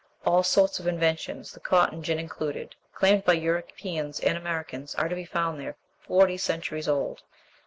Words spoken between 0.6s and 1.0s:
of